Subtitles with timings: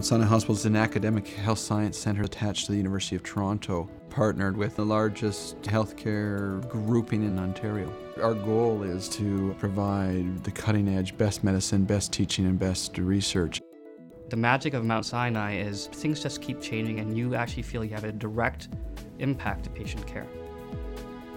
[0.00, 3.86] Mount Sinai Hospital is an academic health science center attached to the University of Toronto,
[4.08, 7.92] partnered with the largest healthcare grouping in Ontario.
[8.16, 13.60] Our goal is to provide the cutting edge, best medicine, best teaching, and best research.
[14.30, 17.92] The magic of Mount Sinai is things just keep changing and you actually feel you
[17.92, 18.70] have a direct
[19.18, 20.26] impact to patient care.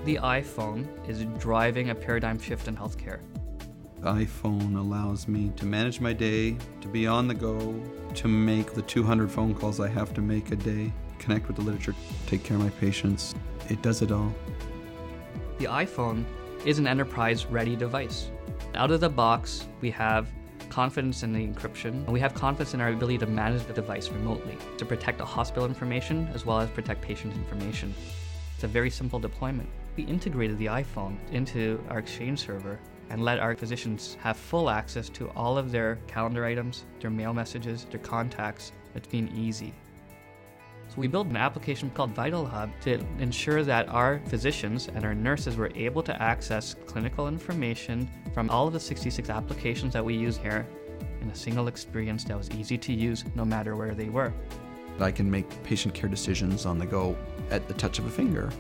[0.06, 3.20] The iPhone is driving a paradigm shift in healthcare.
[4.04, 7.74] IPhone allows me to manage my day, to be on the go,
[8.16, 11.64] to make the 200 phone calls I have to make a day, connect with the
[11.64, 11.96] literature,
[12.28, 13.34] take care of my patients.
[13.70, 14.34] It does it all.
[15.58, 16.26] The iPhone
[16.66, 18.30] is an enterprise ready device.
[18.76, 20.28] Out of the box, we have
[20.70, 21.92] confidence in the encryption.
[22.06, 25.26] And we have confidence in our ability to manage the device remotely to protect the
[25.26, 27.94] hospital information as well as protect patient information.
[28.56, 29.70] It's a very simple deployment.
[29.96, 32.80] We integrated the iPhone into our Exchange server
[33.10, 37.34] and let our physicians have full access to all of their calendar items, their mail
[37.34, 38.72] messages, their contacts.
[38.96, 39.74] It's been easy.
[40.88, 45.16] So we built an application called Vital Hub to ensure that our physicians and our
[45.16, 50.16] nurses were able to access clinical information from all of the 66 applications that we
[50.16, 50.68] use here
[51.22, 54.34] in a single experience that was easy to use no matter where they were.
[55.00, 57.18] I can make patient care decisions on the go
[57.50, 58.52] at the touch of a finger.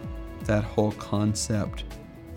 [0.45, 1.85] That whole concept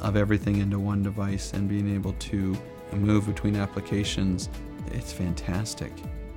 [0.01, 2.57] of everything into one device and being able to
[2.93, 4.49] move between applications,
[4.93, 5.93] it's fantastic.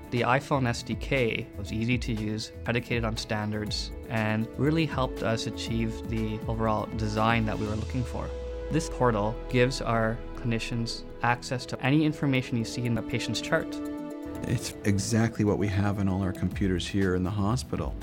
[0.09, 6.09] The iPhone SDK was easy to use, predicated on standards, and really helped us achieve
[6.09, 8.27] the overall design that we were looking for.
[8.71, 13.79] This portal gives our clinicians access to any information you see in the patient's chart.
[14.43, 17.93] It's exactly what we have in all our computers here in the hospital.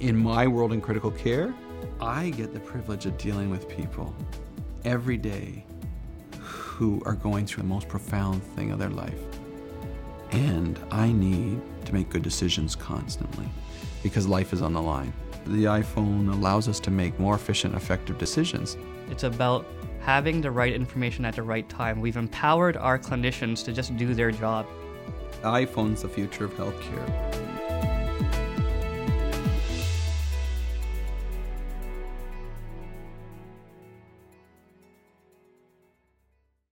[0.00, 1.54] In my world in critical care,
[2.00, 4.14] I get the privilege of dealing with people
[4.84, 5.64] every day
[6.40, 9.20] who are going through the most profound thing of their life.
[10.32, 13.48] And I need to make good decisions constantly
[14.02, 15.12] because life is on the line.
[15.46, 18.76] The iPhone allows us to make more efficient, effective decisions.
[19.10, 19.66] It's about
[20.00, 22.00] having the right information at the right time.
[22.00, 24.66] We've empowered our clinicians to just do their job.
[25.42, 27.49] The iPhone's the future of healthcare.